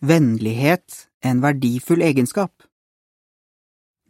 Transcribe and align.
vennlighet 0.00 1.08
en 1.24 1.40
verdifull 1.40 2.02
egenskap. 2.02 2.52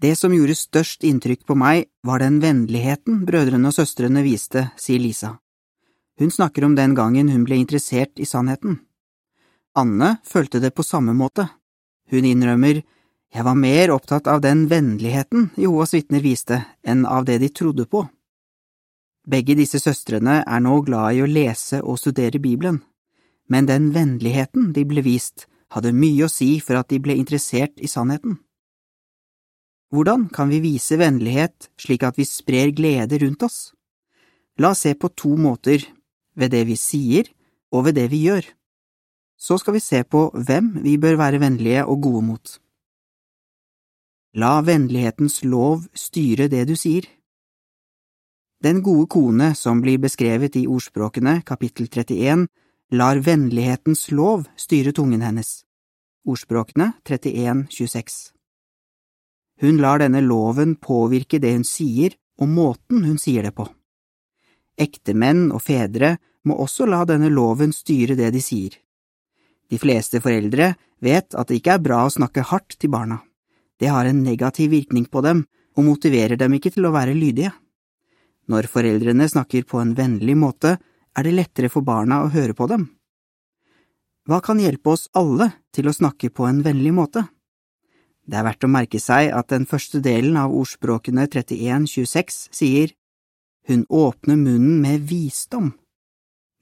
Det 0.01 0.17
som 0.17 0.33
gjorde 0.33 0.57
størst 0.57 1.05
inntrykk 1.05 1.45
på 1.47 1.55
meg, 1.59 1.91
var 2.03 2.23
den 2.23 2.39
vennligheten 2.41 3.25
brødrene 3.29 3.69
og 3.69 3.77
søstrene 3.77 4.23
viste, 4.25 4.71
sier 4.81 5.03
Lisa. 5.03 5.35
Hun 6.21 6.31
snakker 6.31 6.65
om 6.65 6.77
den 6.77 6.95
gangen 6.95 7.29
hun 7.29 7.45
ble 7.45 7.59
interessert 7.61 8.21
i 8.21 8.29
sannheten. 8.29 8.79
Anne 9.77 10.17
følte 10.25 10.61
det 10.61 10.73
på 10.75 10.87
samme 10.87 11.13
måte. 11.17 11.49
Hun 12.11 12.25
innrømmer 12.25 12.81
jeg 13.31 13.47
var 13.47 13.55
mer 13.55 13.93
opptatt 13.95 14.27
av 14.27 14.41
den 14.43 14.65
vennligheten 14.67 15.51
Jehovas 15.55 15.95
vitner 15.95 16.23
viste, 16.25 16.65
enn 16.83 17.05
av 17.07 17.29
det 17.29 17.39
de 17.39 17.49
trodde 17.55 17.87
på. 17.87 18.03
Begge 19.23 19.55
disse 19.55 19.79
søstrene 19.79 20.41
er 20.43 20.63
nå 20.65 20.81
glad 20.83 21.15
i 21.15 21.23
å 21.23 21.29
lese 21.31 21.79
og 21.85 22.01
studere 22.01 22.41
Bibelen, 22.43 22.81
men 23.47 23.69
den 23.71 23.93
vennligheten 23.95 24.73
de 24.75 24.83
ble 24.89 25.05
vist, 25.07 25.47
hadde 25.75 25.93
mye 25.95 26.27
å 26.27 26.33
si 26.33 26.59
for 26.65 26.79
at 26.81 26.91
de 26.91 27.01
ble 27.03 27.17
interessert 27.19 27.79
i 27.79 27.91
sannheten. 27.91 28.39
Hvordan 29.91 30.29
kan 30.31 30.51
vi 30.51 30.61
vise 30.63 30.99
vennlighet 30.99 31.71
slik 31.81 32.05
at 32.07 32.19
vi 32.19 32.27
sprer 32.27 32.71
glede 32.71 33.19
rundt 33.23 33.43
oss? 33.43 33.73
La 34.59 34.71
oss 34.71 34.85
se 34.85 34.95
på 34.95 35.11
to 35.19 35.35
måter, 35.39 35.83
ved 36.39 36.53
det 36.55 36.65
vi 36.69 36.77
sier 36.79 37.27
og 37.75 37.89
ved 37.89 37.99
det 37.99 38.07
vi 38.13 38.23
gjør. 38.29 38.45
Så 39.41 39.59
skal 39.59 39.75
vi 39.79 39.83
se 39.83 40.03
på 40.05 40.29
hvem 40.35 40.77
vi 40.85 40.99
bør 41.01 41.17
være 41.19 41.41
vennlige 41.43 41.87
og 41.87 42.03
gode 42.07 42.23
mot. 42.27 42.53
La 44.39 44.61
vennlighetens 44.63 45.41
lov 45.43 45.89
styre 45.97 46.47
det 46.53 46.69
du 46.69 46.77
sier. 46.79 47.09
Den 48.63 48.83
gode 48.85 49.09
kone 49.11 49.55
som 49.57 49.81
blir 49.81 49.99
beskrevet 49.99 50.59
i 50.61 50.67
Ordspråkene 50.69 51.41
kapittel 51.49 51.89
31, 51.89 52.45
lar 52.93 53.23
vennlighetens 53.25 54.11
lov 54.13 54.45
styre 54.57 54.93
tungen 54.93 55.25
hennes. 55.25 55.65
Ordspråkene 56.29 56.93
31, 57.05 57.67
26. 57.71 58.33
Hun 59.61 59.79
lar 59.81 60.03
denne 60.03 60.21
loven 60.21 60.75
påvirke 60.77 61.39
det 61.41 61.55
hun 61.55 61.65
sier 61.65 62.17
og 62.41 62.49
måten 62.49 63.07
hun 63.07 63.17
sier 63.21 63.47
det 63.47 63.55
på. 63.57 63.65
Ektemenn 64.81 65.49
og 65.53 65.63
fedre 65.65 66.19
må 66.45 66.59
også 66.61 66.85
la 66.89 67.07
denne 67.09 67.31
loven 67.33 67.73
styre 67.73 68.19
det 68.21 68.31
de 68.37 68.45
sier. 68.45 68.77
De 69.71 69.79
fleste 69.81 70.21
foreldre 70.21 70.75
vet 71.01 71.33
at 71.33 71.49
det 71.49 71.61
ikke 71.61 71.79
er 71.79 71.85
bra 71.89 72.05
å 72.05 72.13
snakke 72.13 72.45
hardt 72.53 72.77
til 72.77 72.93
barna. 72.93 73.23
Det 73.81 73.89
har 73.89 74.05
en 74.05 74.23
negativ 74.25 74.73
virkning 74.77 75.09
på 75.09 75.25
dem 75.25 75.47
og 75.77 75.87
motiverer 75.87 76.37
dem 76.37 76.53
ikke 76.57 76.75
til 76.75 76.85
å 76.85 76.93
være 76.93 77.17
lydige. 77.17 77.55
Når 78.51 78.69
foreldrene 78.69 79.29
snakker 79.31 79.65
på 79.65 79.81
en 79.81 79.97
vennlig 79.97 80.37
måte, 80.37 80.77
er 81.17 81.25
det 81.25 81.37
lettere 81.37 81.73
for 81.73 81.87
barna 81.87 82.25
å 82.25 82.33
høre 82.33 82.53
på 82.57 82.69
dem. 82.69 82.91
Hva 84.31 84.39
kan 84.39 84.61
hjelpe 84.63 84.93
oss 84.93 85.09
alle 85.19 85.49
til 85.75 85.89
å 85.91 85.93
snakke 85.97 86.29
på 86.31 86.45
en 86.47 86.61
vennlig 86.63 86.93
måte? 86.95 87.25
Det 88.23 88.37
er 88.39 88.45
verdt 88.47 88.63
å 88.63 88.71
merke 88.71 89.01
seg 89.03 89.33
at 89.35 89.49
den 89.51 89.65
første 89.67 89.99
delen 90.05 90.37
av 90.39 90.55
ordspråkene 90.55 91.25
31-26 91.27 92.37
sier 92.55 92.93
Hun 93.67 93.83
åpner 93.91 94.39
munnen 94.39 94.79
med 94.85 95.03
visdom. 95.11 95.73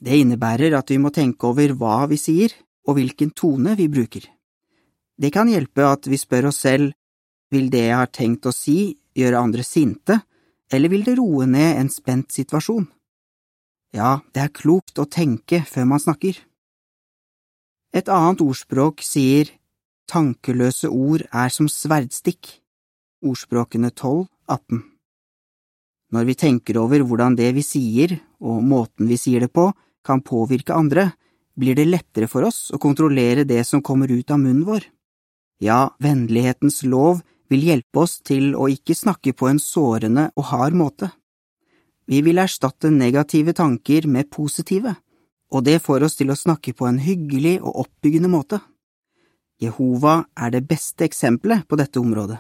Det 0.01 0.17
innebærer 0.17 0.79
at 0.79 0.89
vi 0.89 0.97
må 0.97 1.13
tenke 1.13 1.51
over 1.53 1.77
hva 1.77 2.07
vi 2.09 2.17
sier 2.17 2.57
og 2.89 2.97
hvilken 2.97 3.37
tone 3.37 3.77
vi 3.77 3.91
bruker. 3.93 4.25
Det 5.21 5.29
kan 5.35 5.53
hjelpe 5.53 5.85
at 5.85 6.09
vi 6.09 6.17
spør 6.17 6.49
oss 6.49 6.65
selv 6.65 6.97
vil 7.53 7.69
det 7.69 7.85
jeg 7.85 8.01
har 8.01 8.09
tenkt 8.09 8.49
å 8.49 8.55
si 8.55 8.97
gjøre 9.13 9.45
andre 9.45 9.67
sinte, 9.67 10.23
eller 10.73 10.89
vil 10.89 11.05
det 11.05 11.21
roe 11.21 11.45
ned 11.45 11.83
en 11.83 11.93
spent 11.93 12.33
situasjon? 12.33 12.89
Ja, 13.93 14.21
det 14.33 14.41
er 14.41 14.57
klokt 14.57 14.97
å 14.97 15.05
tenke 15.05 15.67
før 15.69 15.93
man 15.93 16.01
snakker. 16.01 16.48
Et 17.97 18.08
annet 18.12 18.42
ordspråk 18.44 19.00
sier 19.05 19.48
Tankeløse 20.08 20.89
ord 20.89 21.25
er 21.33 21.53
som 21.53 21.69
sverdstikk. 21.69 22.48
Ordspråkene 23.25 23.91
12, 23.91 24.27
18 24.48 24.83
Når 26.12 26.27
vi 26.28 26.36
tenker 26.39 26.78
over 26.81 27.03
hvordan 27.04 27.37
det 27.37 27.50
vi 27.56 27.65
sier, 27.65 28.15
og 28.41 28.62
måten 28.65 29.09
vi 29.09 29.19
sier 29.21 29.44
det 29.44 29.50
på, 29.53 29.71
kan 30.04 30.22
påvirke 30.25 30.77
andre, 30.77 31.10
blir 31.59 31.75
det 31.77 31.88
lettere 31.88 32.28
for 32.31 32.47
oss 32.47 32.69
å 32.72 32.81
kontrollere 32.81 33.44
det 33.44 33.65
som 33.66 33.82
kommer 33.82 34.09
ut 34.09 34.31
av 34.31 34.41
munnen 34.41 34.65
vår. 34.69 34.87
Ja, 35.60 35.91
vennlighetens 35.98 36.84
lov 36.87 37.25
vil 37.50 37.65
hjelpe 37.66 38.04
oss 38.04 38.21
til 38.22 38.54
å 38.54 38.69
ikke 38.71 38.94
snakke 38.94 39.34
på 39.34 39.48
en 39.50 39.59
sårende 39.60 40.28
og 40.37 40.48
hard 40.53 40.77
måte. 40.78 41.10
Vi 42.09 42.22
vil 42.25 42.41
erstatte 42.41 42.93
negative 42.94 43.53
tanker 43.56 44.06
med 44.09 44.31
positive, 44.31 44.94
og 45.53 45.64
det 45.64 45.78
får 45.82 46.04
oss 46.04 46.19
til 46.19 46.31
å 46.32 46.36
snakke 46.36 46.75
på 46.76 46.86
en 46.88 47.00
hyggelig 47.00 47.59
og 47.62 47.84
oppbyggende 47.84 48.31
måte. 48.32 48.60
Jehova 49.59 50.20
er 50.38 50.53
det 50.54 50.66
beste 50.69 51.06
eksempelet 51.09 51.66
på 51.69 51.78
dette 51.81 51.98
området. 52.00 52.38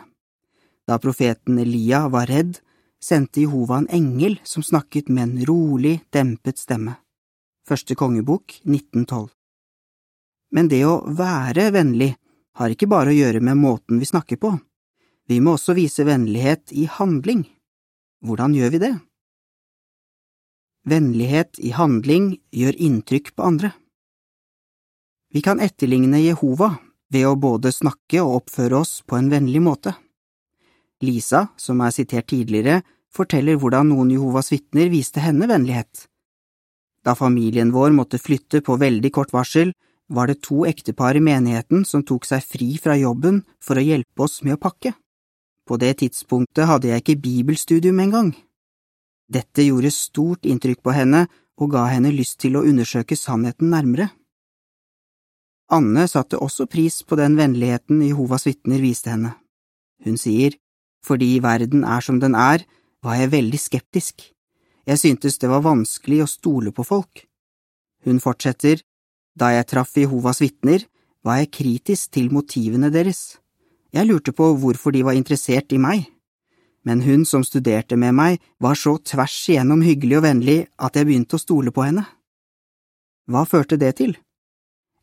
Da 0.88 0.98
profeten 1.02 1.58
Elia 1.58 2.06
var 2.12 2.28
redd, 2.30 2.60
sendte 3.02 3.42
Jehova 3.42 3.80
en 3.80 3.90
engel 3.92 4.38
som 4.44 4.62
snakket 4.62 5.08
med 5.08 5.24
en 5.24 5.46
rolig, 5.48 5.98
dempet 6.14 6.58
stemme. 6.58 6.96
Første 7.68 7.94
kongebok 7.98 8.60
1912 8.64 9.28
Men 10.56 10.68
det 10.68 10.84
å 10.88 11.02
være 11.04 11.68
vennlig 11.74 12.14
har 12.56 12.72
ikke 12.72 12.88
bare 12.88 13.12
å 13.12 13.18
gjøre 13.18 13.42
med 13.44 13.60
måten 13.60 14.00
vi 14.00 14.08
snakker 14.08 14.40
på. 14.40 14.54
Vi 15.28 15.40
må 15.44 15.58
også 15.58 15.76
vise 15.76 16.06
vennlighet 16.08 16.72
i 16.72 16.86
handling. 16.88 17.44
Hvordan 18.24 18.56
gjør 18.56 18.72
vi 18.72 18.80
det? 18.82 18.94
Vennlighet 20.88 21.58
i 21.60 21.74
handling 21.76 22.38
gjør 22.54 22.76
inntrykk 22.80 23.34
på 23.36 23.44
andre. 23.44 23.72
Vi 25.34 25.42
kan 25.44 25.60
etterligne 25.60 26.20
Jehova 26.22 26.70
ved 27.12 27.26
å 27.28 27.34
både 27.36 27.72
snakke 27.74 28.22
og 28.22 28.42
oppføre 28.42 28.78
oss 28.78 29.02
på 29.04 29.18
en 29.18 29.28
vennlig 29.28 29.60
måte. 29.60 29.92
Lisa, 31.04 31.48
som 31.60 31.82
er 31.84 31.92
sitert 31.92 32.30
tidligere, 32.32 32.80
forteller 33.12 33.58
hvordan 33.60 33.90
noen 33.92 34.14
Jehovas 34.14 34.48
vitner 34.54 34.88
viste 34.92 35.20
henne 35.20 35.50
vennlighet. 35.50 36.06
Da 37.04 37.14
familien 37.18 37.74
vår 37.74 37.92
måtte 37.96 38.22
flytte 38.22 38.62
på 38.64 38.78
veldig 38.80 39.12
kort 39.12 39.34
varsel, 39.36 39.74
var 40.08 40.30
det 40.30 40.40
to 40.46 40.64
ektepar 40.64 41.18
i 41.18 41.24
menigheten 41.24 41.84
som 41.84 42.06
tok 42.06 42.24
seg 42.24 42.44
fri 42.44 42.74
fra 42.80 42.96
jobben 42.96 43.42
for 43.60 43.76
å 43.76 43.84
hjelpe 43.84 44.24
oss 44.24 44.40
med 44.42 44.56
å 44.56 44.62
pakke. 44.62 44.94
På 45.68 45.76
det 45.76 45.98
tidspunktet 46.00 46.64
hadde 46.64 46.94
jeg 46.94 47.04
ikke 47.04 47.22
bibelstudium 47.26 48.00
engang. 48.00 48.32
Dette 49.28 49.64
gjorde 49.66 49.92
stort 49.92 50.48
inntrykk 50.48 50.80
på 50.84 50.94
henne 50.96 51.26
og 51.58 51.74
ga 51.74 51.84
henne 51.92 52.12
lyst 52.14 52.38
til 52.42 52.56
å 52.56 52.64
undersøke 52.64 53.16
sannheten 53.18 53.70
nærmere. 53.72 54.08
Anne 55.68 56.06
satte 56.08 56.40
også 56.40 56.64
pris 56.70 57.02
på 57.04 57.18
den 57.20 57.36
vennligheten 57.36 58.00
Jehovas 58.06 58.46
vitner 58.48 58.80
viste 58.80 59.12
henne. 59.12 59.34
Hun 60.04 60.16
sier, 60.16 60.56
fordi 61.04 61.36
verden 61.44 61.84
er 61.84 62.04
som 62.04 62.20
den 62.22 62.34
er, 62.38 62.64
var 63.04 63.18
jeg 63.20 63.34
veldig 63.34 63.60
skeptisk. 63.60 64.22
Jeg 64.88 65.00
syntes 65.02 65.36
det 65.38 65.50
var 65.52 65.66
vanskelig 65.66 66.22
å 66.24 66.30
stole 66.30 66.72
på 66.72 66.86
folk. 66.88 67.26
Hun 68.08 68.22
fortsetter, 68.22 68.80
da 69.36 69.52
jeg 69.52 69.68
traff 69.68 69.92
Jehovas 69.98 70.40
vitner, 70.40 70.86
var 71.20 71.42
jeg 71.42 71.52
kritisk 71.52 72.14
til 72.16 72.30
motivene 72.32 72.88
deres. 72.94 73.36
Jeg 73.92 74.08
lurte 74.08 74.32
på 74.32 74.54
hvorfor 74.56 74.94
de 74.94 75.04
var 75.04 75.18
interessert 75.18 75.74
i 75.76 75.80
meg. 75.82 76.06
Men 76.88 77.02
hun 77.04 77.26
som 77.28 77.44
studerte 77.44 77.98
med 78.00 78.14
meg, 78.16 78.38
var 78.56 78.78
så 78.78 78.94
tvers 78.96 79.36
igjennom 79.50 79.82
hyggelig 79.84 80.22
og 80.22 80.24
vennlig 80.24 80.58
at 80.80 80.96
jeg 80.96 81.04
begynte 81.04 81.36
å 81.36 81.42
stole 81.42 81.72
på 81.74 81.84
henne. 81.84 82.06
Hva 83.28 83.42
førte 83.44 83.76
det 83.76 83.98
til? 83.98 84.14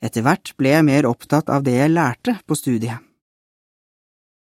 Etter 0.01 0.25
hvert 0.25 0.55
ble 0.57 0.71
jeg 0.73 0.87
mer 0.87 1.05
opptatt 1.05 1.51
av 1.53 1.61
det 1.67 1.75
jeg 1.77 1.93
lærte 1.93 2.39
på 2.49 2.57
studiet. 2.57 3.03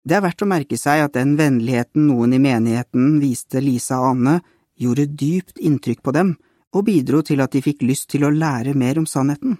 Det 0.08 0.16
er 0.16 0.24
verdt 0.24 0.40
å 0.40 0.48
merke 0.48 0.78
seg 0.80 1.02
at 1.04 1.18
den 1.18 1.34
vennligheten 1.36 2.06
noen 2.08 2.32
i 2.32 2.40
menigheten 2.40 3.18
viste 3.20 3.60
Lisa 3.60 4.00
og 4.00 4.14
Anne, 4.14 4.38
gjorde 4.80 5.10
dypt 5.20 5.60
inntrykk 5.60 6.00
på 6.00 6.14
dem 6.16 6.32
og 6.72 6.86
bidro 6.88 7.20
til 7.20 7.44
at 7.44 7.52
de 7.52 7.60
fikk 7.64 7.84
lyst 7.84 8.08
til 8.14 8.24
å 8.24 8.32
lære 8.32 8.72
mer 8.72 9.02
om 9.02 9.08
sannheten. 9.10 9.58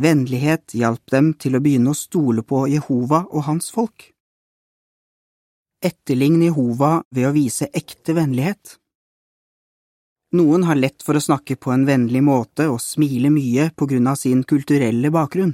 Vennlighet 0.00 0.72
hjalp 0.80 1.12
dem 1.12 1.34
til 1.36 1.58
å 1.58 1.60
begynne 1.60 1.92
å 1.92 1.98
stole 1.98 2.40
på 2.40 2.64
Jehova 2.72 3.26
og 3.28 3.50
hans 3.50 3.68
folk. 3.74 4.13
Etterlign 5.84 6.40
Jehova 6.40 7.02
ved 7.12 7.28
å 7.28 7.34
vise 7.34 7.68
ekte 7.76 8.14
vennlighet. 8.16 8.78
Noen 10.34 10.64
har 10.64 10.78
lett 10.80 11.04
for 11.04 11.18
å 11.18 11.22
snakke 11.22 11.58
på 11.60 11.74
en 11.74 11.84
vennlig 11.84 12.22
måte 12.24 12.70
og 12.72 12.80
smile 12.80 13.28
mye 13.30 13.68
på 13.76 13.86
grunn 13.90 14.08
av 14.08 14.16
sin 14.16 14.40
kulturelle 14.48 15.10
bakgrunn. 15.14 15.52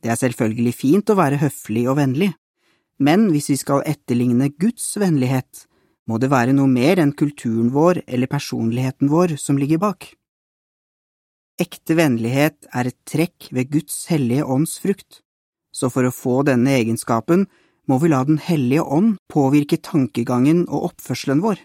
Det 0.00 0.10
er 0.12 0.18
selvfølgelig 0.22 0.72
fint 0.74 1.12
å 1.12 1.18
være 1.18 1.40
høflig 1.42 1.84
og 1.90 1.98
vennlig, 2.00 2.30
men 2.96 3.28
hvis 3.34 3.50
vi 3.52 3.58
skal 3.60 3.84
etterligne 3.84 4.48
Guds 4.56 4.88
vennlighet, 4.96 5.66
må 6.08 6.16
det 6.22 6.32
være 6.32 6.54
noe 6.56 6.70
mer 6.70 7.02
enn 7.02 7.12
kulturen 7.12 7.68
vår 7.74 8.00
eller 8.06 8.30
personligheten 8.30 9.12
vår 9.12 9.36
som 9.42 9.60
ligger 9.60 9.82
bak. 9.82 10.08
Ekte 11.60 11.96
vennlighet 11.98 12.70
er 12.72 12.88
et 12.88 12.98
trekk 13.08 13.50
ved 13.52 13.68
Guds 13.72 14.06
hellige 14.08 14.48
ånds 14.48 14.78
frukt, 14.80 15.20
så 15.76 15.92
for 15.92 16.08
å 16.08 16.14
få 16.14 16.40
denne 16.48 16.72
egenskapen 16.80 17.46
må 17.86 17.98
vi 18.02 18.10
la 18.10 18.24
Den 18.24 18.38
hellige 18.38 18.82
ånd 18.82 19.16
påvirke 19.30 19.78
tankegangen 19.78 20.66
og 20.68 20.92
oppførselen 20.92 21.42
vår. 21.44 21.60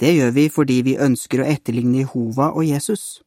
Det 0.00 0.14
gjør 0.16 0.32
vi 0.36 0.48
fordi 0.50 0.80
vi 0.82 0.98
ønsker 0.98 1.42
å 1.42 1.48
etterligne 1.48 2.02
Jehova 2.02 2.50
og 2.52 2.64
Jesus. 2.66 3.22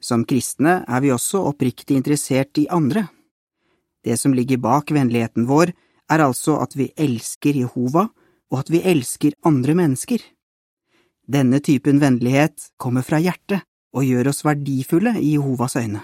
Som 0.00 0.24
kristne 0.28 0.82
er 0.84 1.00
vi 1.00 1.12
også 1.12 1.42
oppriktig 1.48 1.96
interessert 1.96 2.58
i 2.58 2.68
andre, 2.68 3.08
Det 4.04 4.18
som 4.20 4.34
ligger 4.36 4.60
bak 4.60 4.90
vennligheten 4.92 5.46
vår, 5.48 5.72
er 6.12 6.20
altså 6.20 6.58
at 6.60 6.76
vi 6.76 6.90
elsker 7.00 7.56
Jehova, 7.56 8.10
og 8.52 8.58
at 8.60 8.70
vi 8.70 8.82
elsker 8.84 9.32
andre 9.48 9.74
mennesker. 9.74 10.20
Denne 11.24 11.60
typen 11.64 12.02
vennlighet 12.02 12.68
kommer 12.76 13.02
fra 13.02 13.16
hjertet 13.16 13.64
og 13.96 14.04
gjør 14.04 14.28
oss 14.28 14.44
verdifulle 14.44 15.16
i 15.16 15.34
Jehovas 15.38 15.78
øyne. 15.80 16.02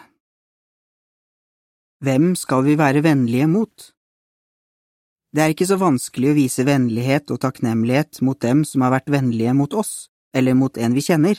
Hvem 2.00 2.32
skal 2.40 2.64
vi 2.64 2.78
være 2.80 3.04
vennlige 3.04 3.46
mot? 3.52 3.90
Det 5.30 5.42
er 5.42 5.52
ikke 5.54 5.68
så 5.68 5.78
vanskelig 5.78 6.32
å 6.32 6.38
vise 6.38 6.66
vennlighet 6.66 7.30
og 7.30 7.38
takknemlighet 7.44 8.18
mot 8.26 8.40
dem 8.42 8.64
som 8.66 8.82
har 8.82 8.96
vært 8.96 9.12
vennlige 9.14 9.54
mot 9.54 9.74
oss, 9.78 10.10
eller 10.34 10.58
mot 10.58 10.74
en 10.78 10.96
vi 10.96 11.04
kjenner, 11.06 11.38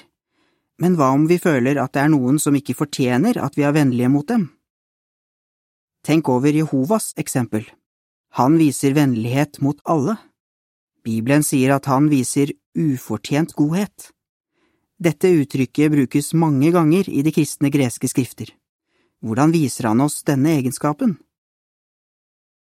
men 0.82 0.96
hva 0.98 1.12
om 1.14 1.28
vi 1.30 1.38
føler 1.38 1.78
at 1.78 1.94
det 1.94 2.02
er 2.02 2.10
noen 2.10 2.40
som 2.42 2.56
ikke 2.58 2.78
fortjener 2.78 3.38
at 3.38 3.58
vi 3.60 3.68
er 3.68 3.76
vennlige 3.76 4.10
mot 4.10 4.28
dem? 4.28 4.48
Tenk 6.02 6.30
over 6.34 6.50
Jehovas 6.50 7.12
eksempel. 7.22 7.68
Han 8.40 8.58
viser 8.58 8.96
vennlighet 8.98 9.60
mot 9.62 9.78
alle. 9.86 10.16
Bibelen 11.06 11.46
sier 11.46 11.76
at 11.76 11.86
han 11.92 12.08
viser 12.10 12.56
ufortjent 12.74 13.54
godhet. 13.60 14.10
Dette 15.02 15.30
uttrykket 15.36 15.94
brukes 15.94 16.32
mange 16.34 16.72
ganger 16.74 17.10
i 17.10 17.22
de 17.26 17.34
kristne 17.36 17.70
greske 17.74 18.10
skrifter. 18.10 18.50
Hvordan 19.22 19.54
viser 19.54 19.92
han 19.92 20.02
oss 20.02 20.22
denne 20.26 20.56
egenskapen? 20.58 21.20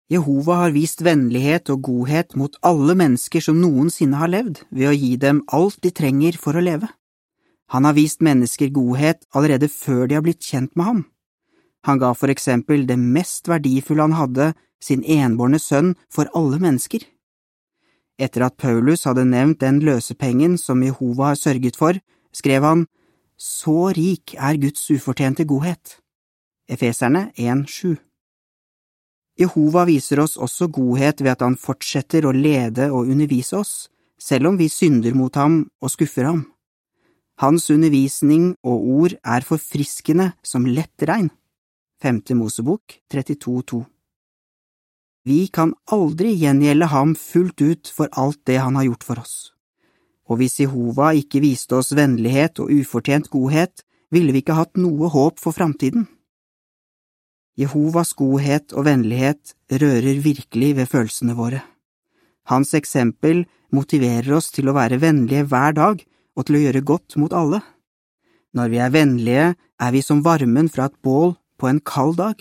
Jehova 0.06 0.60
har 0.60 0.74
vist 0.76 1.02
vennlighet 1.02 1.72
og 1.74 1.82
godhet 1.88 2.36
mot 2.38 2.54
alle 2.62 2.94
mennesker 2.98 3.42
som 3.42 3.58
noensinne 3.58 4.20
har 4.20 4.30
levd, 4.30 4.62
ved 4.70 4.92
å 4.92 4.94
gi 4.94 5.16
dem 5.18 5.42
alt 5.50 5.80
de 5.82 5.90
trenger 5.90 6.38
for 6.38 6.54
å 6.54 6.62
leve. 6.62 6.92
Han 7.74 7.88
har 7.90 7.98
vist 7.98 8.22
mennesker 8.22 8.70
godhet 8.70 9.26
allerede 9.34 9.70
før 9.72 10.06
de 10.06 10.20
har 10.20 10.26
blitt 10.26 10.46
kjent 10.46 10.76
med 10.78 10.86
ham. 10.86 11.02
Han 11.90 11.98
ga 12.02 12.14
for 12.14 12.30
eksempel 12.30 12.86
det 12.86 13.00
mest 13.02 13.50
verdifulle 13.50 14.06
han 14.06 14.18
hadde, 14.18 14.54
sin 14.82 15.02
enbårne 15.02 15.58
sønn, 15.58 15.96
for 16.14 16.30
alle 16.38 16.62
mennesker. 16.62 17.02
Etter 18.22 18.46
at 18.46 18.58
Paulus 18.62 19.08
hadde 19.10 19.26
nevnt 19.26 19.64
den 19.66 19.82
løsepengen 19.82 20.60
som 20.62 20.86
Jehova 20.86 21.34
har 21.34 21.42
sørget 21.42 21.82
for, 21.82 21.98
skrev 22.34 22.64
han 22.64 22.88
Så 23.38 23.92
rik 23.98 24.36
er 24.40 24.56
Guds 24.56 24.86
ufortjente 24.94 25.44
godhet. 25.44 25.98
Efeserne 26.70 27.32
1,7 27.36 27.98
Jehova 29.36 29.84
viser 29.88 30.22
oss 30.24 30.38
også 30.40 30.70
godhet 30.72 31.20
ved 31.22 31.34
at 31.36 31.44
han 31.44 31.58
fortsetter 31.60 32.24
å 32.26 32.32
lede 32.36 32.88
og 32.92 33.10
undervise 33.12 33.60
oss, 33.60 33.74
selv 34.16 34.54
om 34.54 34.60
vi 34.60 34.70
synder 34.72 35.16
mot 35.16 35.36
ham 35.36 35.66
og 35.84 35.92
skuffer 35.92 36.30
ham. 36.30 36.46
Hans 37.44 37.68
undervisning 37.70 38.54
og 38.64 38.86
ord 39.00 39.18
er 39.20 39.44
forfriskende 39.44 40.32
som 40.40 40.68
lettregn. 40.68 41.28
Femte 42.00 42.36
Mosebok 42.36 42.96
32,2 43.12 43.82
Vi 45.28 45.40
kan 45.52 45.74
aldri 45.92 46.32
gjengjelde 46.40 46.88
ham 46.94 47.16
fullt 47.20 47.60
ut 47.60 47.92
for 47.92 48.08
alt 48.16 48.40
det 48.48 48.62
han 48.64 48.80
har 48.80 48.88
gjort 48.88 49.04
for 49.04 49.20
oss. 49.20 49.36
Og 50.32 50.40
hvis 50.40 50.62
Jehova 50.62 51.12
ikke 51.14 51.44
viste 51.44 51.76
oss 51.76 51.92
vennlighet 51.96 52.62
og 52.64 52.72
ufortjent 52.72 53.28
godhet, 53.34 53.84
ville 54.12 54.32
vi 54.32 54.42
ikke 54.46 54.58
hatt 54.58 54.80
noe 54.80 55.10
håp 55.12 55.42
for 55.44 55.56
framtiden. 55.56 56.08
Jehovas 57.56 58.12
godhet 58.20 58.74
og 58.76 58.86
vennlighet 58.90 59.56
rører 59.72 60.20
virkelig 60.24 60.74
ved 60.76 60.90
følelsene 60.92 61.36
våre. 61.38 61.62
Hans 62.52 62.74
eksempel 62.78 63.46
motiverer 63.74 64.36
oss 64.38 64.52
til 64.54 64.70
å 64.70 64.76
være 64.76 65.00
vennlige 65.02 65.48
hver 65.50 65.78
dag 65.78 66.04
og 66.36 66.46
til 66.46 66.60
å 66.60 66.64
gjøre 66.66 66.84
godt 66.86 67.16
mot 67.22 67.34
alle. 67.34 67.62
Når 68.56 68.72
vi 68.72 68.82
er 68.84 68.92
vennlige, 68.92 69.48
er 69.56 69.96
vi 69.96 70.04
som 70.04 70.22
varmen 70.24 70.70
fra 70.72 70.90
et 70.90 71.00
bål 71.04 71.36
på 71.60 71.72
en 71.72 71.80
kald 71.80 72.20
dag. 72.20 72.36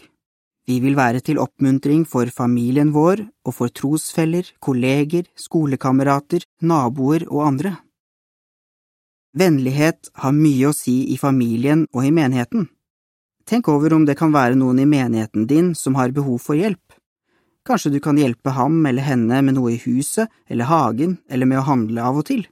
Vi 0.66 0.78
vil 0.81 0.96
være 0.96 1.20
til 1.20 1.38
oppmuntring 1.43 2.05
for 2.08 2.31
familien 2.32 2.93
vår 2.94 3.25
og 3.44 3.55
for 3.55 3.70
trosfeller, 3.70 4.46
kolleger, 4.60 5.26
skolekamerater, 5.37 6.46
naboer 6.62 7.26
og 7.28 7.46
andre. 7.49 7.76
Vennlighet 9.34 10.10
har 10.22 10.34
mye 10.34 10.70
å 10.70 10.76
si 10.76 11.10
i 11.12 11.19
familien 11.19 11.88
og 11.93 12.06
i 12.06 12.14
menigheten. 12.14 12.69
Tenk 13.44 13.69
over 13.69 13.93
om 13.93 14.06
det 14.08 14.17
kan 14.17 14.32
være 14.32 14.56
noen 14.56 14.81
i 14.81 14.88
menigheten 14.88 15.46
din 15.46 15.75
som 15.76 15.99
har 15.99 16.14
behov 16.17 16.41
for 16.41 16.56
hjelp. 16.56 16.96
Kanskje 17.64 17.94
du 17.94 18.00
kan 18.00 18.17
hjelpe 18.20 18.52
ham 18.56 18.85
eller 18.87 19.05
henne 19.05 19.41
med 19.44 19.56
noe 19.56 19.75
i 19.75 19.81
huset 19.85 20.32
eller 20.49 20.69
hagen 20.69 21.19
eller 21.29 21.49
med 21.49 21.61
å 21.61 21.67
handle 21.69 22.05
av 22.05 22.20
og 22.20 22.26
til. 22.29 22.46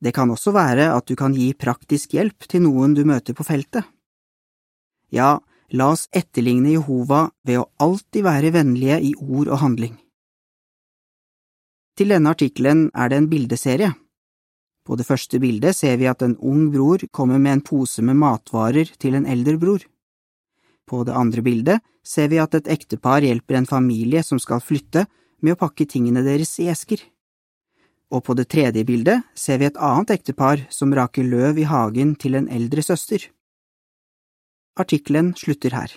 Det 0.00 0.12
kan 0.16 0.30
også 0.32 0.52
være 0.52 0.90
at 0.92 1.06
du 1.08 1.16
kan 1.16 1.36
gi 1.36 1.52
praktisk 1.56 2.16
hjelp 2.16 2.48
til 2.48 2.64
noen 2.66 2.94
du 2.96 3.04
møter 3.08 3.36
på 3.36 3.44
feltet. 3.44 3.84
Ja, 5.12 5.38
la 5.72 5.90
oss 5.92 6.06
etterligne 6.12 6.74
Jehova 6.74 7.30
ved 7.46 7.62
å 7.62 7.68
alltid 7.80 8.24
være 8.26 8.52
vennlige 8.56 9.00
i 9.00 9.14
ord 9.16 9.48
og 9.48 9.60
handling. 9.62 9.96
Til 11.96 12.12
denne 12.12 12.32
artikkelen 12.36 12.90
er 12.92 13.08
det 13.08 13.22
en 13.22 13.28
bildeserie. 13.30 13.92
På 14.84 14.96
det 15.00 15.06
første 15.08 15.40
bildet 15.40 15.76
ser 15.76 15.96
vi 15.96 16.08
at 16.10 16.22
en 16.22 16.36
ung 16.36 16.68
bror 16.72 17.00
kommer 17.08 17.40
med 17.40 17.56
en 17.56 17.64
pose 17.64 18.04
med 18.04 18.20
matvarer 18.20 18.92
til 19.00 19.16
en 19.16 19.24
eldre 19.26 19.56
bror. 19.60 19.80
På 20.86 21.02
det 21.04 21.14
andre 21.18 21.42
bildet 21.42 21.82
ser 22.06 22.30
vi 22.30 22.38
at 22.38 22.54
et 22.54 22.68
ektepar 22.70 23.24
hjelper 23.26 23.58
en 23.58 23.66
familie 23.66 24.22
som 24.22 24.38
skal 24.42 24.62
flytte, 24.62 25.06
med 25.42 25.52
å 25.52 25.60
pakke 25.60 25.84
tingene 25.84 26.22
deres 26.24 26.54
i 26.62 26.70
esker. 26.72 27.02
Og 28.14 28.22
på 28.24 28.36
det 28.38 28.46
tredje 28.48 28.86
bildet 28.86 29.26
ser 29.36 29.58
vi 29.60 29.66
et 29.68 29.80
annet 29.82 30.14
ektepar 30.14 30.62
som 30.72 30.94
raker 30.94 31.26
løv 31.26 31.58
i 31.60 31.66
hagen 31.68 32.14
til 32.16 32.38
en 32.38 32.48
eldre 32.48 32.84
søster. 32.86 33.26
Artikkelen 34.78 35.34
slutter 35.36 35.74
her. 35.74 35.92